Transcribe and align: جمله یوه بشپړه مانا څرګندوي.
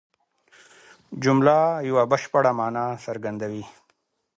جمله 1.23 1.55
یوه 1.89 2.03
بشپړه 2.11 2.51
مانا 2.57 2.85
څرګندوي. 3.05 3.65